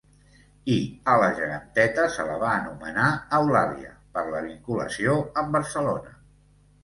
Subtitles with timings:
[0.75, 0.75] I
[1.11, 3.09] a la geganteta se la va anomenar
[3.39, 6.17] Eulàlia per la vinculació amb Barcelona.